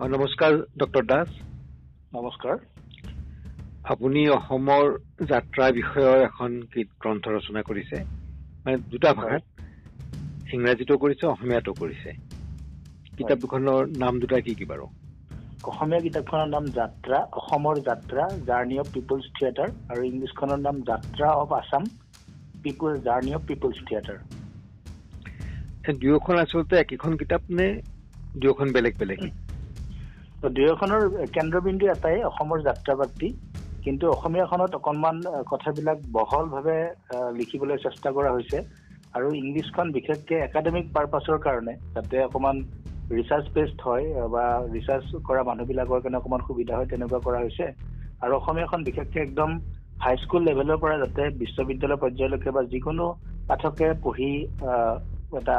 [0.00, 1.36] নমস্কাৰ ডক্টৰ দাস।
[2.12, 2.58] নমস্কাৰ।
[3.84, 4.88] আপুনি অসমৰ
[5.24, 8.00] যাত্ৰা বিষয়ৰ এখন গ্ৰন্থ ৰচনা কৰিছে।
[8.66, 9.42] মানে দুটা ভাষাত
[10.46, 12.14] ইংৰাজীতো কৰিছে অসমীয়াতো কৰিছে।
[13.18, 14.86] কিতাপ দুখনৰ নাম দুটা কি কি বাৰু?
[15.64, 21.54] অসমীয়া কিতাপখনৰ নাম যাত্ৰা অসমৰ যাত্ৰা জাৰ্ণি অফ পিপুলছ থিয়েটাৰ আৰু ইংলিছখনৰ নাম যাত্ৰা of
[21.54, 21.88] Assam
[22.64, 24.18] people journey of people's theatre.
[25.98, 27.66] দুয়োখন আচলতে একেখন কিতাপ নে
[28.34, 29.20] দুয়োখন বেলেগ বেলেগ?
[30.56, 31.02] দুয়োখনৰ
[31.34, 33.28] কেন্দ্ৰবিন্দু এটাই অসমৰ যাত্ৰা পাতি
[33.84, 35.16] কিন্তু অসমীয়াখনত অকণমান
[35.50, 36.78] কথাবিলাক বহলভাৱে
[37.38, 38.58] লিখিবলৈ চেষ্টা কৰা হৈছে।
[39.14, 42.56] আৰু ইংলিছখন বিশেষকৈ একাডেমিক পাৰ্পাছৰ কাৰণে যাতে অকণমান
[43.10, 44.04] ৰিচাৰ্চ বেছড হয়
[44.34, 47.66] বা ৰিচাৰ্চ কৰা মানুহবিলাকৰ কাৰণে অকণমান সুবিধা হয় তেনেকুৱা কৰা হৈছে।
[48.22, 49.50] আৰু অসমীয়াখন বিশেষকৈ একদম
[50.00, 53.04] হাইস্কুল লেভেলৰ পৰা যাতে বিশ্ববিদ্যালয় পৰ্যায়লৈকে বা যিকোনো
[53.48, 54.30] পাঠকে পঢ়ি
[55.32, 55.56] এটা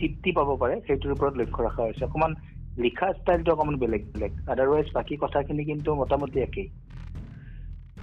[0.00, 2.32] তৃপ্তি পাব পাৰে সেইটোৰ ওপৰত লক্ষ্য ৰখা হৈছে। অকণমান
[2.76, 6.68] লিখা ষ্টাইলটো অকণমান বেলেগ বেলেগ। আদাৰৱাইজ বাকী কথাখিনি কিন্তু মোটামুটি একেই।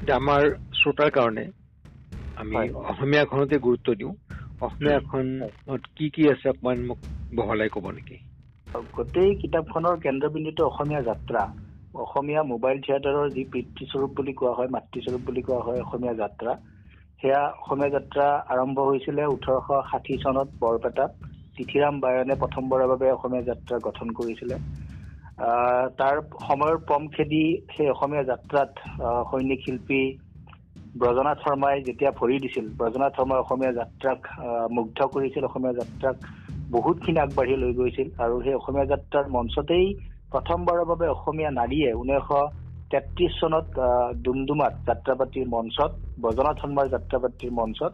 [0.01, 1.45] আমাৰ শ্ৰোতাৰ কাৰণে
[2.37, 4.13] আমি অসমীয়াখনতে গুৰুত্ব দিওঁ।
[4.61, 6.99] অসমীয়াখনত কি কি আছে অকমান মোক
[7.31, 8.17] বহলাই ক'ব নেকি?
[8.93, 11.43] গোটেই কিতাপখনৰ কেন্দ্ৰবিন্দুটো অসমীয়া যাত্ৰা।
[11.95, 16.55] অসমীয়া মোবাইল থিয়েটাৰৰ যি পিতৃস্বৰূপ বুলি কোৱা হয় মাতৃস্বৰূপ বুলি কোৱা হয় অসমীয়া যাত্ৰা।
[17.21, 23.75] সেয়া অসমীয়া যাত্ৰা আৰম্ভ হৈছিলে ওঠৰশ ষাঠি চনত বৰপেটাত। তিথিৰাম বায়নে প্ৰথমবাৰৰ বাবে অসমীয়া যাত্ৰা
[23.87, 24.55] গঠন কৰিছিলে।
[25.99, 28.71] তাৰ সময়ৰ পম খেদি সেই অসমীয়া যাত্ৰাত
[29.31, 30.01] সৈনিক শিল্পী
[30.95, 34.19] ব্ৰজনাথ শৰ্মাই যেতিয়া ভৰি দিছিল ব্ৰজনাথ শৰ্মাই অসমীয়া যাত্ৰাক
[34.71, 36.15] মুগ্ধ কৰিছিল অসমীয়া যাত্ৰাক
[36.69, 39.85] বহুতখিনি আগবাঢ়ি লৈ গৈছিল আৰু সেই অসমীয়া যাত্ৰাৰ মঞ্চতেই
[40.31, 42.31] প্ৰথমবাৰৰ বাবে অসমীয়া নাৰীয়ে ঊনৈছশ
[42.91, 43.67] তেত্ৰিছ চনত
[44.25, 45.91] ডুমডুমাত যাত্ৰাপাতিৰ মঞ্চত
[46.21, 47.91] ব্ৰজনাথ শৰ্মাৰ যাত্ৰাপাতিৰ মঞ্চত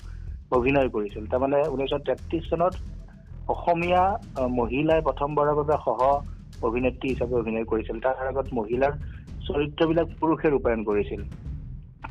[0.52, 2.74] অভিনয় কৰিছিল। তাৰমানে ঊনৈছশ তেত্ৰিছ চনত
[3.48, 4.02] অসমীয়া
[4.54, 6.00] মহিলাই প্ৰথমবাৰৰ বাবে সহ
[6.62, 8.94] অভিনেত্ৰী হিচাপে অভিনয় কৰিছিল। তাৰ আগত মহিলাৰ
[9.42, 11.22] চৰিত্ৰবিলাক পুৰুষে ৰূপায়ণ কৰিছিল।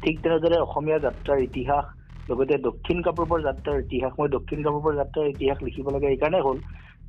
[0.02, 1.84] ঠিক তেনেদৰে অসমীয়া যাত্ৰাৰ ইতিহাস
[2.28, 6.58] লগতে দক্ষিণ কামৰূপৰ যাত্ৰাৰ ইতিহাস মই দক্ষিণ কামৰূপৰ যাত্ৰাৰ ইতিহাস লিখিব লাগে এইকাৰণে হ'ল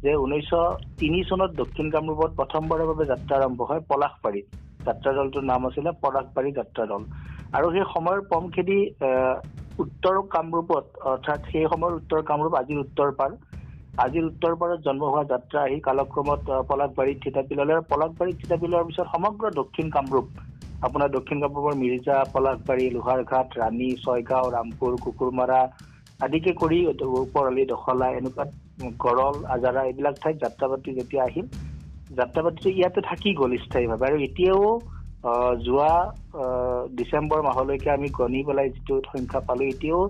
[0.03, 0.53] যে ঊনৈছশ
[0.99, 4.47] তিনি চনত দক্ষিণ কামৰূপত প্ৰথমবাৰৰ বাবে যাত্ৰা আৰম্ভ হয় পলাশবাৰীত
[4.85, 7.03] যাত্ৰা দলটোৰ নাম আছিলে পলাশবাৰী যাত্ৰা দল।
[7.53, 8.77] আৰু সেই সময়ৰ পম খেদি
[9.79, 13.31] উত্তৰ কামৰূপত অৰ্থাৎ সেই সময়ৰ উত্তৰ কামৰূপ আজিৰ উত্তৰ পাৰ।
[13.97, 18.85] আজিৰ উত্তৰ পাৰত জন্ম হোৱা যাত্ৰা আহি কালক্ৰমত পলাশবাৰীত থিতাপি ল'লে আৰু পলাশবাৰীত থিতাপি লোৱাৰ
[18.87, 20.27] পিছত সমগ্ৰ দক্ষিণ কামৰূপ
[20.81, 25.59] আপোনাৰ দক্ষিণ কামৰূপৰ মিৰ্জা পলাশবাৰী লোহাৰঘাট ৰাণী ছয়গাঁও ৰামপুৰ কুকুৰমাৰা
[26.21, 26.79] আদিকে কৰি
[27.19, 28.45] ওপৰলি দখলা এনেকুৱা
[29.05, 31.47] গড়ল আজাৰা এইবিলাক ঠাইত যাত্ৰাপাতি যেতিয়া আহিল
[32.09, 34.65] যাত্ৰাপাতিটো ইয়াতে থাকি গ'ল স্থায়ীভাৱে। আৰু এতিয়াও
[35.61, 35.91] যোৱা
[36.97, 40.01] ডিচেম্বৰ মাহলৈকে আমি গণি পেলাই যিটো সংখ্যা পালো এতিয়াও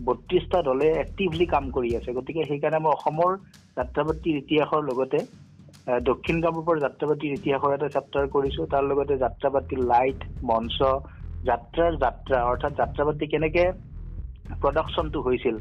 [0.00, 3.30] বত্ৰিশটা দলে এক্টিভলি কাম কৰি আছে। গতিকে সেইকাৰণে মই অসমৰ
[3.76, 5.18] যাত্ৰাপাতিৰ ইতিহাসৰ লগতে
[6.06, 10.76] দক্ষিণ কামৰূপৰ যাত্ৰাপাতিৰ ইতিহাসৰ এটা চেপ্টাৰ কৰিছো। তাৰ লগতে যাত্ৰাপাতিৰ লাইট মঞ্চ
[11.44, 13.64] যাত্ৰাৰ যাত্ৰা অৰ্থাৎ যাত্ৰাপাতি কেনেকে
[14.62, 15.56] প্ৰডাকশ্যনটো হৈছিল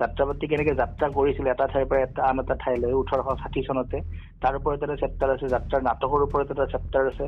[0.00, 3.98] যাত্ৰাপাতি কেনেকে যাত্ৰা কৰিছিল এটা ঠাইৰ পৰা এটা আন এটা ঠাইলৈ ওঠৰশ ষাঠি চনতে।
[4.42, 7.26] তাৰ ওপৰত এটা চেপ্টাৰ আছে যাত্ৰাৰ নাটকৰ ওপৰত এটা চেপ্টাৰ আছে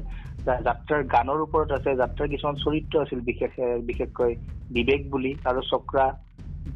[0.66, 3.52] যাত্ৰাৰ গানৰ ওপৰত আছে যাত্ৰাৰ কিছুমান চৰিত্ৰ আছিল বিশেষ
[3.90, 4.32] বিশেষকৈ
[4.70, 6.06] বিবেক বুলি আৰু চক্ৰা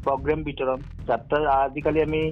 [0.05, 2.23] প্ৰগ্ৰেম বিতৰণ। যাত্ৰাৰ আজিকালি আমি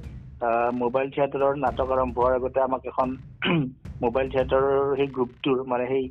[0.76, 3.14] মোবাইল থিয়েটাৰৰ নাটক আৰম্ভ হোৱাৰ আগতে আমাক এখন
[4.00, 6.04] মোবাইল থিয়েটাৰৰ সেই গ্ৰুপটোৰ মানে সেই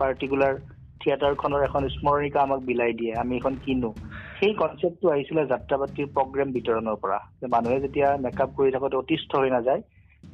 [0.00, 0.54] পাৰ্টিকুলাৰ
[1.00, 3.90] থিয়েটাৰখনৰ এখন স্মৰণিকা আমাক বিলাই দিয়ে আমি এখন কিনো।
[4.36, 9.50] সেই কনচেপ্টটো আহিছিলে যাত্ৰাপাতিৰ প্ৰগ্ৰেম বিতৰণৰ পৰা। যে মানুহে যেতিয়া মেকআপ কৰি থাকোঁতে অতিষ্ঠ হৈ
[9.50, 9.80] নাযায়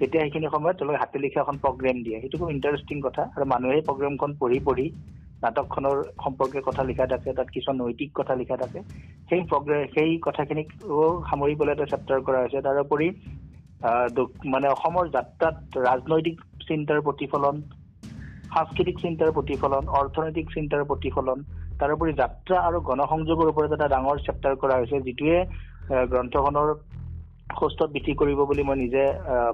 [0.00, 3.78] তেতিয়া সেইখিনি সময়ত তেওঁলোকে হাতে লিখা এখন প্ৰগ্ৰেম দিয়ে। সেইটো খুব ইণ্টাৰেষ্টিং কথা। আৰু মানুহে
[3.88, 4.86] প্ৰগ্ৰেমখন পঢ়ি পঢ়ি
[5.42, 8.80] নাটকখনৰ সম্পৰ্কে কথা লিখা থাকে তাত কিছুমান নৈতিক কথা লিখা থাকে।
[9.28, 9.40] সেই
[9.94, 10.68] সেই কথাখিনিক
[11.30, 13.08] সামৰিবলৈ এটা চেপ্টাৰ কৰা হৈছে। তাৰোপৰি
[14.52, 15.56] মানে অসমৰ যাত্ৰাত
[15.88, 16.36] ৰাজনৈতিক
[16.68, 17.56] চিন্তাৰ প্ৰতিফলন
[18.50, 21.38] সাংস্কৃতিক চিন্তাৰ প্ৰতিফলন অৰ্থনৈতিক চিন্তাৰ প্ৰতিফলন
[21.80, 25.38] তাৰোপৰি যাত্ৰা আৰু গণসংযোগৰ ওপৰত এটা ডাঙৰ চেপ্টাৰ কৰা হৈছে যিটোৱে
[26.12, 26.68] গ্ৰন্থখনৰ
[27.50, 29.04] সুস্থত বৃদ্ধি কৰিব বুলি মই নিজে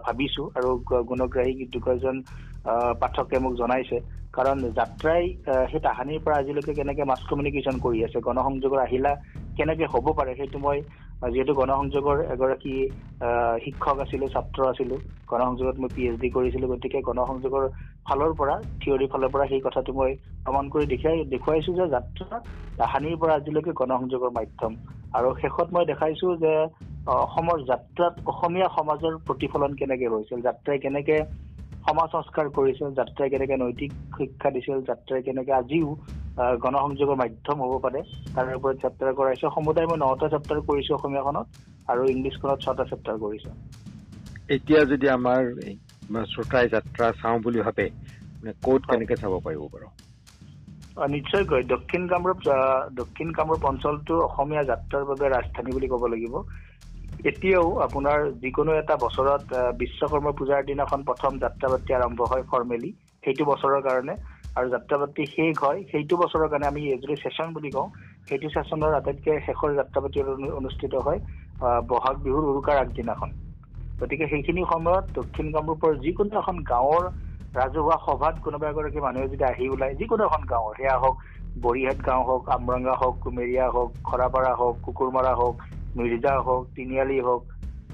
[0.07, 0.71] ভাবিছো আৰু
[1.11, 2.17] গুণগ্ৰাহী দুগৰাকীজন
[3.03, 3.99] পাঠকে মোক জনাইছে।
[4.35, 5.23] কাৰণ যাত্ৰাই
[5.71, 9.13] সেই তাহানিৰ পৰা আজিলৈকে কেনেকে মাছ কমিউনিকেশ্যন কৰি আছে গণসংযোগৰ আহিলা
[9.57, 10.79] কেনেকে হ'ব পাৰে সেইটো মই
[11.23, 12.75] যিহেতু গণসংযোগৰ এগৰাকী
[13.65, 14.97] শিক্ষক আছিলো ছাত্ৰ আছিলো
[15.29, 17.65] গণসংযোগত মই পি এইচ ডি কৰিছিলো গতিকে গণসংযোগৰ
[18.07, 20.11] ফালৰ পৰা থিয়ৰীৰ ফালৰ পৰা সেই কথাটো মই
[20.47, 22.41] প্ৰমাণ কৰি দেখাই দেখুৱাইছো যে যাত্ৰা
[22.79, 24.73] তাহানিৰ পৰা আজিলৈকে গণসংযোগৰ মাধ্যম।
[25.15, 26.53] আৰু শেষত মই দেখাইছো যে
[27.07, 31.17] অসমৰ যাত্ৰাত অসমীয়া সমাজৰ প্ৰতিফলন কেনেকে হৈছিল যাত্ৰাই কেনেকে
[31.85, 35.89] সমাজ সংস্কাৰ কৰিছিল যাত্ৰাই কেনেকে নৈতিক শিক্ষা দিছিল যাত্ৰাই কেনেকে আজিও
[36.61, 38.03] গণসংযোগৰ মাধ্যম হ'ব পাৰে।
[38.35, 41.47] তাৰ ওপৰত চেপ্টাৰ কৰাইছো। সমুদায় মই নটা চেপ্টাৰ কৰিছো অসমীয়াখনত
[41.89, 43.57] আৰু ইংলিছখনত ছটা চেপ্টাৰ কৰিছো।
[44.49, 45.49] এতিয়া যদি আমাৰ
[46.29, 47.89] শ্ৰোতাই যাত্ৰা চাওঁ বুলি ভাবে
[48.63, 49.91] ক'ত কেনেকে চাব পাৰিব বাৰু?
[50.97, 52.45] নিশ্চয়কৈ। দক্ষিণ কামৰূপ
[52.97, 56.35] দক্ষিণ কামৰূপ অঞ্চলটো অসমীয়া যাত্ৰাৰ বাবে ৰাজধানী বুলি ক'ব লাগিব।
[57.25, 62.91] এতিয়াও আপোনাৰ যিকোনো এটা বছৰত বিশ্বকৰ্মা পূজাৰ দিনাখন প্ৰথম যাত্ৰাপাতি আৰম্ভ হয় ফৰ্মেলি
[63.23, 64.15] সেইটো বছৰৰ কাৰণে।
[64.57, 67.87] আৰু যাত্ৰাপাতি শেষ হয় সেইটো বছৰৰ কাৰণে আমি যদি ছেশ্যন বুলি কওঁ।
[68.29, 70.19] সেইটো ছেশ্যনৰ আটাইতকৈ শেষৰ যাত্ৰাপাতি
[70.55, 71.21] অনুষ্ঠিত হয়
[71.91, 73.31] বহাগ বিহুৰ উৰুকাৰ আগদিনাখন।
[74.01, 77.05] গতিকে সেইখিনি সময়ত দক্ষিণ কামৰূপৰ যিকোনো এখন গাঁৱৰ
[77.55, 81.17] ৰাজহুৱা সভাত কোনোবা এগৰাকী মানুহে যদি আহি ওলায় যিকোনো এখন গাঁৱৰ সেয়া হওক
[81.57, 85.57] বৰিহাট গাঁও হওক আমৰঙ্গা হওক কুমেৰীয়া হওক খৰাপাৰা হওক কুকুৰমাৰা হওক
[85.95, 87.43] মিৰ্জা হওক তিনিআলি হওক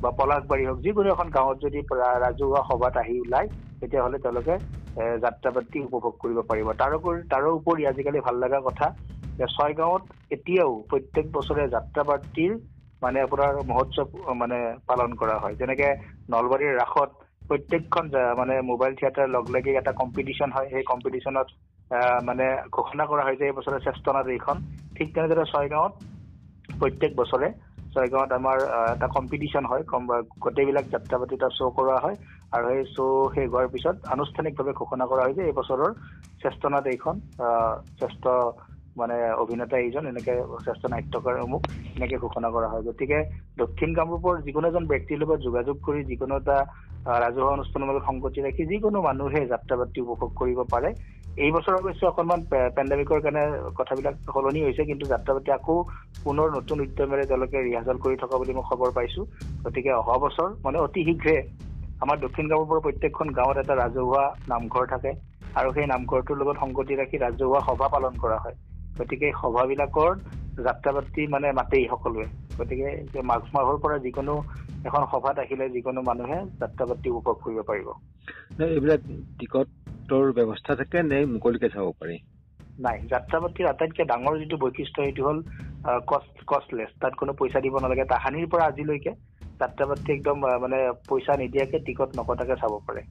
[0.02, 1.80] বা পলাশবাৰী হওক যিকোনো এখন গাঁৱত যদি
[2.22, 3.48] ৰাজহুৱা সভাত আহি ওলায়
[3.82, 4.54] তেতিয়াহ'লে তেওঁলোকে
[5.24, 8.86] যাত্ৰাপাতি উপভোগ কৰিব পাৰিব। তাৰোপৰি তাৰোপৰি আজিকালি ভাল লগা কথা
[9.38, 10.02] যে ছয়গাঁৱত
[10.36, 12.52] এতিয়াও প্ৰত্যেক বছৰে যাত্ৰাপাতিৰ
[13.02, 14.58] মানে আপোনাৰ মহোৎসৱ মানে
[14.88, 15.88] পালন কৰা হয়। যেনেকে
[16.34, 17.10] নলবাৰীৰ ৰাসত
[17.50, 18.06] প্ৰত্যেকখন
[18.38, 21.48] মানে মোবাইল থিয়েটাৰ লগ লাগি এটা কম্পিটিশ্যন হয়। সেই কম্পিটিশ্যনত
[22.28, 22.46] মানে
[22.76, 24.56] ঘোষণা কৰা হয় যে এই বছৰে শ্ৰেষ্ঠ নাট এইখন
[24.96, 25.92] ঠিক তেনেদৰে ছয়গাঁৱত
[26.80, 27.48] প্ৰত্যেক বছৰে
[27.98, 28.58] ছয়গাঁৱত আমাৰ
[28.94, 29.82] এটা কম্পিটিশ্যন হয়।
[30.44, 32.16] গোটেইবিলাক যাত্ৰাপাতি তাত শ্ব' কৰোৱা হয়।
[32.52, 35.90] আৰু সেই শ্ব' শেষ হোৱাৰ পিছত আনুষ্ঠানিকভাৱে ঘোষণা কৰা হয় যে এই বছৰৰ
[36.40, 37.14] শ্ৰেষ্ঠ নাট এইখন
[37.98, 38.24] শ্ৰেষ্ঠ
[38.96, 40.34] মানে অভিনেতা এইজন এনেকে
[40.64, 41.62] শ্ৰেষ্ঠ নাট্যকাৰ অমুক
[41.96, 43.18] এনেকে ঘোষণা কৰা হয়। গতিকে
[43.58, 46.56] দক্ষিণ কামৰূপৰ যিকোনো এজন ব্যক্তিৰ লগত যোগাযোগ কৰি যিকোনো এটা
[47.06, 50.90] ৰাজহুৱা অনুষ্ঠানৰ লগত সংগতি ৰাখি যিকোনো মানুহে যাত্ৰাপাতি উপভোগ কৰিব পাৰে।
[51.38, 52.40] এই বছৰ অৱশ্যে অকণমান
[52.74, 53.42] পেণ্ডেমিকৰ কাৰণে
[53.76, 55.76] কথাবিলাক সলনি হৈছে কিন্তু যাত্ৰাপাতি আকৌ
[56.26, 59.20] পুনৰ নতুন উদ্যমেৰে তেওঁলোকে ৰিহাৰ্চেল কৰি থকা বুলি মই খবৰ পাইছো।
[59.64, 61.36] গতিকে অহা বছৰ মানে অতি শীঘ্ৰে
[62.00, 65.12] আমাৰ দক্ষিণ কামৰূপৰ প্ৰত্যেকখন গাঁৱত এটা ৰাজহুৱা নামঘৰ থাকে
[65.54, 68.56] আৰু সেই নামঘৰটোৰ লগত সংগতি ৰাখি ৰাজহুৱা সভা পালন কৰা হয়।
[68.98, 70.10] গতিকে সভাবিলাকৰ
[70.58, 72.26] যাত্ৰাপাতি মানে মাতেই সকলোৱে।
[72.58, 74.34] গতিকে মাঘ মাহৰ পৰা যিকোনো
[74.84, 77.88] এখন সভাত আহিলে যিকোনো মানুহে যাত্ৰাপাতি উপভোগ কৰিব পাৰিব।
[78.66, 79.00] এইবিলাক
[80.08, 82.18] টিকটৰ ব্যৱস্থা থাকে নে মুকলিকে চাব পাৰি?
[82.78, 85.42] নাই যাত্ৰাপাতিৰ আটাইতকৈ ডাঙৰ যিটো বৈশিষ্ট্য সেইটো হ'ল
[86.08, 89.14] কষ্ট কষ্টলেছ তাত কোনো পইচা দিব নালাগে। তাহানিৰ পৰা আজিলৈকে
[89.60, 93.06] যাত্ৰাপাতি একদম মানে পইচা নিদিয়াকে টিকট নকটাকে চাব পাৰে।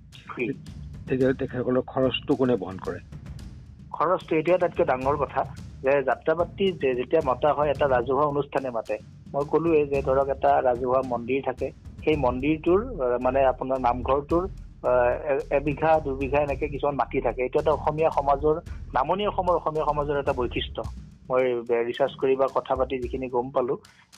[1.10, 3.04] তেখেতসকলৰ খৰচটো কোনে বহন কৰে?
[3.92, 5.42] খৰচটো এইটোৱে আটাইতকৈ ডাঙৰ কথা
[5.84, 8.98] যে যাত্ৰাপাতি যেতিয়া মতা হয় এটা ৰাজহুৱা অনুষ্ঠানে মাতে।
[9.34, 11.70] মই ক'লোৱে যে ধৰক এটা ৰাজহুৱা মন্দিৰ থাকে।
[12.04, 12.80] সেই মন্দিৰটোৰ
[13.22, 14.50] মানে আপোনাৰ নামঘৰটোৰ
[15.52, 18.56] এবিঘা দুবিঘা এনেকে কিছুমান মাটি থাকে। এইটো এটা অসমীয়া সমাজৰ
[18.94, 20.82] নামনি অসমৰ অসমীয়া সমাজৰ এটা বৈশিষ্ট্য।
[21.30, 21.44] মই
[21.88, 23.74] ৰিচাৰ্চ কৰি বা কথা পাতি যিখিনি গম পালো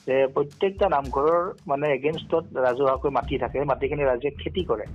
[0.06, 4.86] যে প্ৰত্যেকটা নামঘৰৰ মানে এগেইনষ্টত ৰাজহুৱাকৈ মাটি থাকে। সেই মাটিখিনি ৰাইজে খেতি কৰে।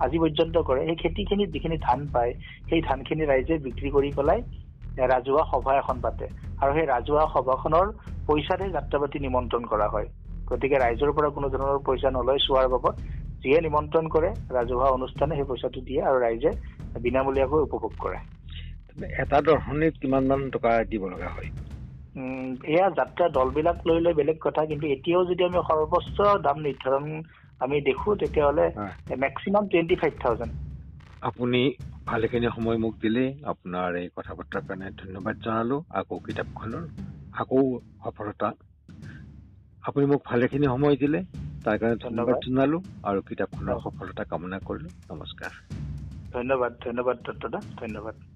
[0.00, 2.32] আজি পৰ্যন্ত কৰে। সেই খেতিখিনিত যিখিনি ধান পায়
[2.68, 4.40] সেই ধানখিনি ৰাইজে বিক্ৰী কৰি পেলাই
[4.96, 6.26] ৰাজহুৱা সভা এখন পাতে।
[6.58, 7.86] আৰু সেই ৰাজহুৱা সভাখনৰ
[8.28, 10.08] পইচাৰে যাত্ৰাপাতি নিমন্ত্ৰণ কৰা হয়।
[10.48, 12.94] গতিকে ৰাইজৰ পৰা কোনো ধৰণৰ পইচা নলয় চোৱাৰ বাবদ
[13.44, 16.52] যিয়ে নিমন্ত্ৰণ কৰে ৰাজহুৱা অনুষ্ঠানে সেই পইচাটো দিয়ে আৰু ৰাইজে
[16.94, 18.18] বিনামূলীয়াকৈ উপভোগ কৰে।
[19.22, 21.50] এটা দৰ্শনীত কিমান মান টকা দিব লগা হয়?
[22.68, 27.04] এয়া যাত্ৰা দলবিলাক লৈ লৈ বেলেগ কথা কিন্তু এতিয়াও যদি আমি সৰ্বোচ্চ দাম নিৰ্ধাৰণ
[27.60, 28.66] আমি দেখো তেতিয়াহ'লে
[29.18, 30.52] মেক্সিমাম টুৱেণ্টি ফাইভ থাউজেণ্ড।
[31.22, 31.60] আপুনি
[32.06, 36.84] ভালেখিনি সময় মোক দিলে আপোনাৰ এই কথা বতৰাৰ কাৰণে ধন্যবাদ জনালো আকৌ কিতাপখনৰ
[37.34, 37.62] আকৌ
[38.02, 38.48] সফলতা।
[39.84, 41.20] আপুনি মোক ভালেখিনি সময় দিলে।
[41.64, 45.60] তাৰ কাৰণে ধন্যবাদ জনালো আৰু কিতাপখনৰ সফলতা কামনা কৰিলো। নমস্কাৰ।
[46.32, 48.27] ধন্যবাদ ধন্যবাদ দত্তদা ধন্যবাদ।